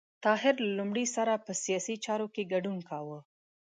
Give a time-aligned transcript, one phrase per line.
[0.23, 3.19] طاهر له لومړي سره په سیاسي چارو کې ګډون کاوه.